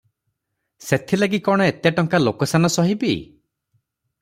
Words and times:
ସେଥିଲାଗି 0.85 1.41
କଣ 1.49 1.67
ଏତେ 1.73 1.93
ଟଙ୍କା 1.99 2.21
ଲୋକସାନ 2.29 2.73
ସହିବି? 2.79 3.15